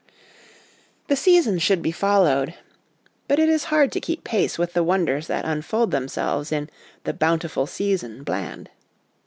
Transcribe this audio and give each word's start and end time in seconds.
The 1.09 1.15
Seasons 1.15 1.61
should 1.61 1.83
be 1.83 1.91
followed. 1.91 2.55
But 3.27 3.37
it 3.37 3.47
is 3.49 3.65
hard 3.65 3.91
to 3.91 3.99
keep 3.99 4.23
pace 4.23 4.57
with 4.57 4.73
the 4.73 4.81
wonders 4.81 5.27
that 5.27 5.45
unfold 5.45 5.91
themselves 5.91 6.51
in 6.51 6.71
'the 7.03 7.13
bountiful 7.13 7.67
season, 7.67 8.23
bland.' 8.23 8.71